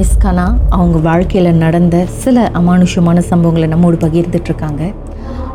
[0.00, 4.82] Miss கனா அவங்க வாழ்க்கையில் நடந்த சில அமானுஷமான சம்பவங்களை நம்மோடு பகிர்ந்துட்டுருக்காங்க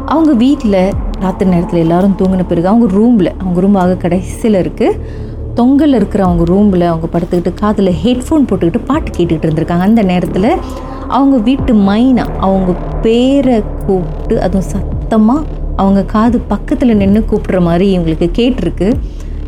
[0.06, 0.78] அவங்க வீட்டில்
[1.20, 5.00] ராத்திரி நேரத்தில் எல்லாரும் தூங்கின பிறகு அவங்க ரூமில் அவங்க ரூம் ஆக கடைசியில் இருக்குது
[5.55, 9.88] தொங்கல் இருக்கிற அவங்க ரூமில் அவங்க படுத்துக்கிட்டு காதில் ஹெட்ஃபோன் போட்டுக்கிட்டு பாட்டு கேட்டுக்கிட்டு இருந்திருக்காங்க.
[9.90, 10.50] அந்த நேரத்தில்
[11.08, 18.30] அவங்க வீட்டு மைனா அவங்க பேரை கூப்பிட்டு அதுவும் சத்தமாக அவங்க காது பக்கத்தில் நின்று கூப்பிட்ற மாதிரி இவங்களுக்கு
[18.41, 18.90] கேட்டிருக்கு.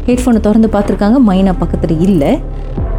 [0.07, 2.31] ஹெட்ஃபோனை திறந்து பார்த்துருக்காங்க மைனா பக்கத்தில் இல்லை.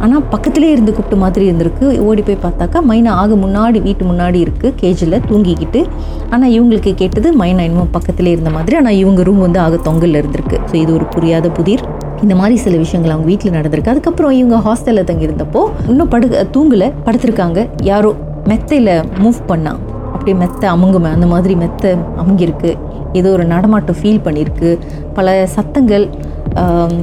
[0.05, 1.85] ஆனால் பக்கத்திலே இருந்து கூப்பிட்ட மாதிரி இருந்திருக்கு.
[2.09, 5.81] ஓடி போய் பார்த்தாக்கா மைனா ஆக முன்னாடி வீட்டு முன்னாடி இருக்குது கேஜில் தூங்கிக்கிட்டு.
[6.33, 8.77] ஆனால் இவங்களுக்கு கேட்டது மைனா இன்னும் பக்கத்துலேயே இருந்த மாதிரி.
[8.81, 10.59] ஆனால் இவங்க ரூம் வந்து ஆக தொங்கல்ல இருந்திருக்கு.
[10.71, 11.83] ஸோ இது ஒரு புரியாத புதிர்.
[12.23, 13.93] இந்த மாதிரி சில விஷயங்கள் அவங்க வீட்டில் நடந்திருக்கு.
[13.95, 17.59] அதுக்கப்புறம் இவங்க ஹாஸ்டலில் தங்கியிருந்தப்போ இன்னும் படு தூங்கலை படுத்திருக்காங்க.
[17.91, 18.11] யாரோ
[18.51, 18.93] மெத்தையில்
[19.23, 19.73] மூவ் பண்ணா.
[20.13, 21.09] அப்படியே மெத்தை அமுங்குமே.
[21.17, 22.71] அந்த மாதிரி மெத்தை அமுங்கியிருக்கு.
[23.19, 24.71] ஏதோ ஒரு நடமாட்டம் ஃபீல் பண்ணியிருக்கு.
[25.17, 26.05] பல சத்தங்கள்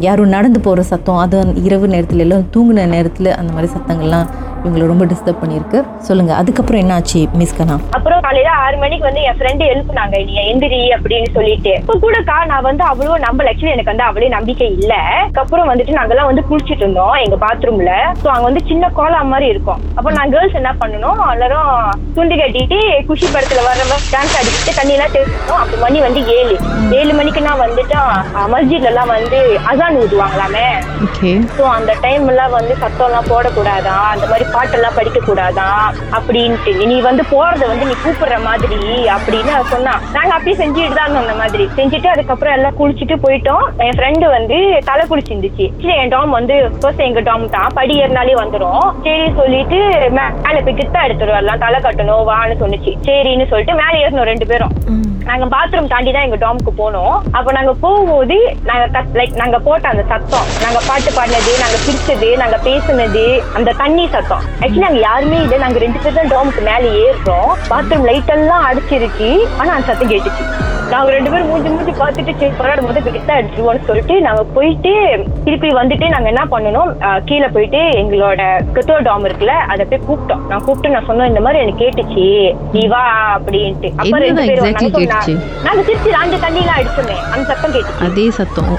[0.00, 4.28] யாரும் நடந்து போகிற சத்தம் அது இரவு நேரத்தில் எல்லாம் தூங்கின நேரத்தில் அந்த மாதிரி சத்தங்கள்லாம்
[4.60, 5.78] இவங்களை ரொம்ப டிஸ்டர்ப் பண்ணியிருக்கு.
[6.08, 10.34] சொல்லுங்கள் அதுக்கப்புறம் என்ன ஆச்சு மிஸ் கனா அப்புறம் காலையில ஆறு மணிக்கு வந்து என் ஃப்ரெண்டு எழுப்புனாங்க நீ
[10.50, 11.72] எந்திரி அப்படின்னு சொல்லிட்டு.
[11.82, 13.50] இப்ப கூடக்கா நான் வந்து அவ்வளவு நம்பல.
[13.52, 14.94] ஆக்சுவலி எனக்கு வந்து அவ்வளவு நம்பிக்கை இல்ல.
[15.22, 19.80] அதுக்கப்புறம் வந்துட்டு நாங்கெல்லாம் வந்து குளிச்சிட்டு இருந்தோம் எங்க பாத்ரூம்ல சோ அங்க வந்து சின்ன கோலா மாதிரி இருக்கும்.
[19.98, 21.20] அப்ப நான் கேர்ள்ஸ் என்ன பண்ணணும்?
[21.34, 21.70] எல்லாரும்
[22.16, 26.56] துண்டு கட்டிட்டு குஷி படத்துல வர்ற மாதிரி டான்ஸ் ஆடிக்கிட்டு தண்ணி எல்லாம் தேய்க்கணும் அப்ப மணி வந்து ஏழு.
[27.00, 27.98] ஏழு மணிக்கு நான் வந்துட்டு
[28.54, 29.38] மஸ்ஜித்ல எல்லாம் வந்து
[29.70, 30.66] அசான் ஊதுவாங்களாமே.
[31.56, 33.96] ஸோ அந்த டைம் எல்லாம் வந்து சத்தம் எல்லாம் போடக்கூடாதா?
[34.14, 35.68] அந்த மாதிரி பாட்டெல்லாம் படிக்க கூடாதா
[36.18, 36.72] அப்படின்ட்டு.
[36.92, 38.80] நீ வந்து போறத வந்து நீ கூப்பிடுற மாதிரி
[39.14, 39.94] அப்படின்னு சொன்னா.
[40.16, 41.66] நாங்க அப்படியே செஞ்சுட்டு தான் இருந்தோம் அந்த மாதிரி.
[41.78, 43.64] செஞ்சுட்டு அதுக்கப்புறம் எல்லாம் குளிச்சுட்டு போயிட்டோம்.
[43.86, 44.58] என் ஃப்ரெண்டு வந்து
[44.90, 45.66] தலை குளிச்சிருந்துச்சு.
[45.82, 47.70] சரி என் டாம் வந்து ஃபர்ஸ்ட் எங்க டாம் தான்.
[47.80, 49.80] படி ஏறினாலே வந்துடும் சரி சொல்லிட்டு
[50.18, 51.62] மேல போய் கிட்ட எடுத்துட்டு வரலாம்.
[51.66, 52.94] தலை கட்டணும் வான்னு சொன்னுச்சு.
[53.08, 54.74] சரின்னு சொல்லிட்டு மேலே ஏறணும் ரெண்டு பேரும்.
[55.28, 57.14] நாங்க பாத்ரூம் தாண்டி தான் எங்க டாமுக்கு போனோம்.
[57.36, 58.36] அப்ப நாங்க போகும்போது
[58.68, 58.84] நாங்க
[59.18, 60.46] லைக் நாங்க போட்ட அந்த சத்தம்.
[60.64, 63.24] நாங்க பாட்டு பாடினது நாங்க சிரிச்சது நாங்க பேசுனது
[63.58, 64.35] அந்த தண்ணி சத்தம்.
[64.60, 65.58] ஆக்சுவலி நாங்க யாருமே இல்லை.
[65.58, 67.50] நாங்க ரெண்டு பேர் தான் டாமுக்கு மேலே ஏறுறோம்.
[67.70, 69.30] பாத்ரூம் லைட் எல்லாம் அடிச்சிருச்சு.
[69.58, 70.46] ஆனா அந்த சத்தம் கேட்டுச்சு.
[70.92, 74.92] நாங்க ரெண்டு பேரும் மூஞ்சி மூஞ்சி பார்த்துட்டு சரி பரவாயில்ல போது கிட்ட அடிச்சிருவோம்னு சொல்லிட்டு நாங்க போயிட்டு
[75.46, 76.90] திருப்பி வந்துட்டு நாங்க என்ன பண்ணணும்
[77.28, 78.42] கீழே போயிட்டு எங்களோட
[78.74, 80.42] கிறிஸ்தவ டாம் இருக்குல்ல அதை போய் கூப்பிட்டோம்.
[80.50, 82.26] நான் கூப்பிட்டு நான் சொன்னோம் இந்த மாதிரி எனக்கு கேட்டுச்சு
[82.76, 83.02] நீ வா
[83.36, 83.90] அப்படின்ட்டு.
[84.02, 84.76] அப்ப ரெண்டு பேரும்?
[85.66, 88.04] நாங்க சிரிச்சு அந்த தண்ணியில அடிச்சோமே அந்த சத்தம் கேட்டுச்சு.
[88.08, 88.70] அதே சத்தம்.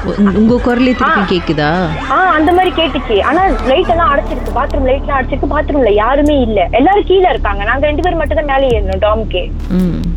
[0.42, 1.72] உங்க குரலே திருப்பி கேக்குதா?
[2.16, 3.18] ஆ அந்த மாதிரி கேட்டுச்சு.
[3.30, 6.60] ஆனா லைட் எல்லாம் அடைச்சிருக்கு பாத்ரூம் லைட் எல்லாம் அடைச்சிருக்கு பாத்ரூம்ல யாருமே இல்ல.
[6.82, 7.64] எல்லாரும் கீழே இருக்காங்க.
[7.72, 9.44] நாங்க ரெண்டு பேரும் மட்டும் தான் மேலே ஏறணும் டாம்க்கு.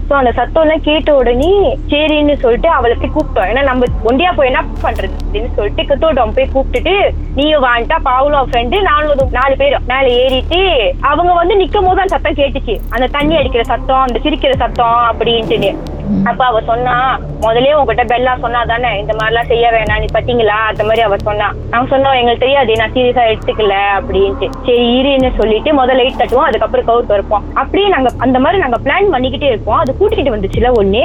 [0.08, 1.52] சோ அந்த சத்தம் எல்லாம் கேட்ட உடனே
[1.88, 3.48] சரின்னு சொல்லிட்டு அவளை போய் கூப்பிட்டோம்.
[3.50, 6.94] ஏன்னா நம்ம ஒண்டியா போய் என்ன பண்றது அப்படின்னு சொல்லிட்டு கத்தோட்டம் போய் கூப்பிட்டுட்டு
[7.34, 12.34] நீயும் வாங்கிட்டா பாவலோ ஃப்ரெண்டு நானும் நாலு பேர் மேல ஏறிட்டு அவங்க வந்து நிக்கும் போது அந்த சத்தம்
[12.34, 12.80] கேட்டுச்சு.
[12.90, 15.89] அந்த தண்ணி அடிக்கிற சத்தம் அந்த சிரிக்கிற சத்தம் அப்படின்ட்டு
[16.30, 16.94] அப்ப அவ சொன்னா
[17.44, 21.16] முதலே உங்ககிட்ட பெல்லா சொன்னா தானே இந்த மாதிரி எல்லாம் செய்ய வேணாம் நீ பட்டீங்களா அந்த மாதிரி அவ
[21.20, 21.46] சொன்னா.
[21.74, 24.46] அவன் சொன்னா எங்களுக்கு தெரியாது நான் சீரியஸா எடுத்துக்கல அப்படின்ட்டு.
[24.66, 29.12] சரி இருன்னு சொல்லிட்டு முதல்ல லைட் தட்டுவோம் அதுக்கப்புறம் கவுட் வைப்போம் அப்படியே நாங்க அந்த மாதிரி நாங்க பிளான்
[29.14, 29.78] பண்ணிக்கிட்டே இருப்போம்.
[29.82, 31.04] அது கூட்டிக்கிட்டு வந்துச்சுல ஒண்ணு.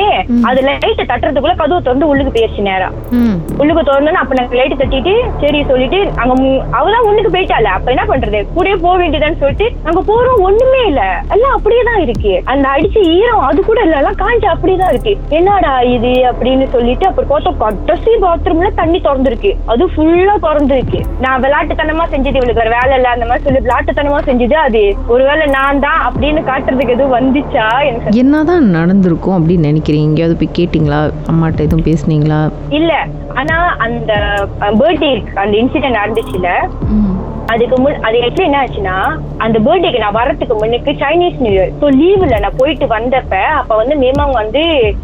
[0.49, 2.89] அது லைட்டை தட்டுறதுக்குள்ள கதவு திறந்து உள்ளுக்கு போயிருச்சு நேரா.
[3.19, 3.35] ம்.
[3.59, 6.33] உள்ளுக்கு திறந்தோன்னு அப்ப நாங்க லைட் தட்டிட்டு சரி சொல்லிட்டு அங்க
[6.79, 8.39] அவதான் ஒண்ணுக்கு போயிட்டால அப்ப என்ன பண்றது?
[8.55, 11.01] கூடயே போக வேண்டியதான்னு சொல்லிட்டு அங்க போறோம் ஒண்ணுமே இல்ல.
[11.35, 12.33] எல்லாம் அப்படியே தான் இருக்கு.
[12.45, 13.97] அந்த அடிச்ச ஈரம் அது கூட இல்ல.
[13.97, 15.13] எல்லாம் காஞ்சு அப்படியே தான் இருக்கு.
[15.38, 19.53] என்னடா இது அப்படின்னு சொல்லிட்டு அப்புறம் பார்த்தா கடைசி பாத்ரூம்ல தண்ணி திறந்துருக்கு.
[19.73, 21.01] அது ஃபுல்லா திறந்துருக்கு.
[21.25, 22.61] நான் விளையாட்டுத்தனமா செஞ்சது இவளுக்கு.
[22.61, 24.84] வேற வேலை இல்ல அந்த மாதிரி சொல்லி விளையாட்டுத்தனமா செஞ்சது அது.
[25.13, 30.07] ஒருவேளை நான் தான் அப்படின்னு காட்டுறதுக்கு எதுவும் வந்துச்சா எனக்கு என்னதான் நடந்திருக்கும் அப்படின்னு நினைக்கிறீங்க?
[30.09, 31.00] எங்கேயாவது போய் கேட்டிங்களா?
[31.31, 32.41] அம்மாட்ட எதுவும் பேசுனீங்களா?
[32.79, 32.94] இல்ல.
[33.39, 33.55] ஆனா
[33.85, 34.11] அந்த
[34.81, 35.09] பர்த்டே
[35.44, 36.50] அந்த இன்சிடென்ட் நடந்துச்சுல
[37.53, 38.95] அதுக்கு முன் அது எப்படி என்ன ஆச்சுன்னா
[39.45, 43.95] அந்த பர்த்டேக்கு நான் வரதுக்கு முன்னுக்கு சைனீஸ் நியூ இயர் ஸோ லீவ்ல நான் போயிட்டு வந்தப்ப அப்ப வந்து
[44.03, 44.63] மேமாங் வந்து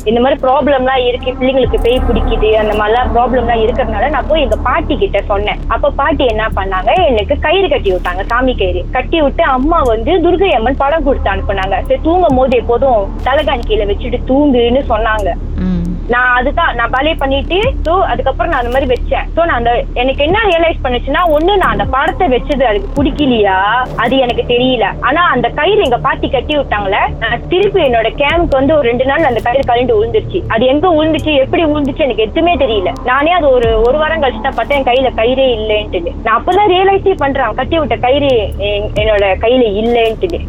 [0.09, 4.95] இந்த மாதிரி ப்ராப்ளம்லாம் இருக்கு பிள்ளைங்களுக்கு பேய் பிடிக்குது அந்த மாதிரிலாம் ப்ராப்ளம்லாம் இருக்கிறதுனால நான் போய் எங்க பாட்டி
[5.03, 5.61] கிட்ட சொன்னேன்.
[5.75, 8.83] அப்ப பாட்டி என்ன பண்ணாங்க எனக்கு கயிறு கட்டி விட்டாங்க சாமி கயிறு.
[8.97, 11.77] கட்டி விட்டு அம்மா வந்து துர்கை அம்மன் படம் கொடுத்து அனுப்புனாங்க.
[11.89, 15.29] சரி தூங்கும் போது எப்போதும் தலைகாணி கீழே வச்சுட்டு தூங்குன்னு சொன்னாங்க.
[16.13, 19.25] நான் அதுதான் நான் பலே பண்ணிட்டு ஸோ அதுக்கப்புறம் நான் அந்த மாதிரி வச்சேன்.
[19.35, 23.57] ஸோ நான் அந்த எனக்கு என்ன ரியலைஸ் பண்ணுச்சுன்னா ஒண்ணு நான் அந்த படத்தை வச்சது அதுக்கு பிடிக்கலையா?
[24.03, 24.85] அது எனக்கு தெரியல.
[25.07, 29.29] ஆனா அந்த கயிறு எங்க பாட்டி கட்டி விட்டாங்களே நான் திருப்பி என்னோட கேம்ப்க்கு வந்து ஒரு ரெண்டு நாள்
[29.29, 32.93] அந்த கயிறு கலண்டு விழுந்துருச்சு அது எங்க விழுந்துச்சு எப்படி விழுந்துச்சு எனக்கு எதுவுமே தெரியல.
[33.11, 37.15] நானே அது ஒரு ஒரு வாரம் கழிச்சு தான் பார்த்தேன் என் கையில கயிறே இல்லைன்ட்டு நான் அப்பதான் ரியலைஸே
[37.23, 38.31] பண்றேன் கட்டி விட்ட கயிறு
[39.03, 40.39] என்னோட கையில இல்லைன்ட்டு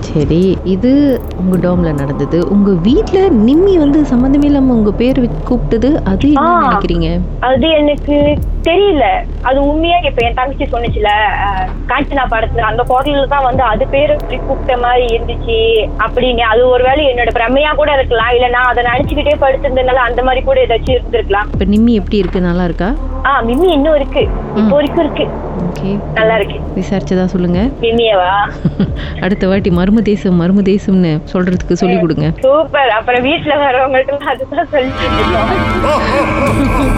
[0.00, 0.58] சரி.
[0.64, 2.46] இது உங்க டோம்ல நடந்தது.
[2.50, 6.68] உங்க வீட்ல நிம்மி வந்து சம்மந்தமே இல்லாம உங்க பேர் கூப்பிட்டது அது என்ன.
[6.68, 7.20] நினைக்கிறீங்க?
[7.40, 9.04] அது எனக்கு தெரியல.
[9.42, 11.10] அது உண்மையா இப்ப என் தங்கச்சி சொன்னுச்சுல
[11.86, 14.16] காஞ்சனா படத்துல அந்த குரல்ல தான் வந்து அது பேரு
[14.48, 15.58] கூப்பிட்ட மாதிரி இருந்துச்சு
[15.98, 16.40] அப்படின்னு.
[16.40, 18.30] அது ஒருவேளை என்னோட பிரமையா கூட இருக்கலாம்.
[18.30, 21.48] இல்ல நான் அதை நினைச்சுக்கிட்டே படுத்திருந்ததுனால அந்த மாதிரி கூட ஏதாச்சும் இருந்திருக்கலாம்.
[21.52, 22.40] இப்ப நிம்மி எப்படி இருக்கு?
[22.40, 22.94] நல்லா இருக்கா?
[23.28, 24.22] ஆ மிம்மி இன்னும் இருக்கு.
[24.56, 25.24] இப்போ வரைக்கும் இருக்கு.
[25.68, 25.90] ஓகே.
[26.14, 26.58] நல்லா இருக்கு.
[26.76, 27.58] விசாரிச்சதா சொல்லுங்க.
[27.80, 28.30] மிம்மியவா
[29.24, 32.28] அடுத்த வாட்டி மர்ம தேசம் மர்ம தேசம்னு சொல்றதுக்கு சொல்லி கொடுங்க.
[32.40, 32.88] சூப்பர்.
[32.88, 36.94] அப்புறம் வீட்டுல வரவங்கள்ட்ட அதுதான் சொல்லிட்டு இருக்கோம்.